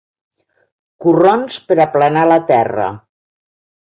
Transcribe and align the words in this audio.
Corrons 1.05 1.59
per 1.67 1.77
aplanar 1.85 2.25
la 2.31 2.39
terra. 2.53 2.87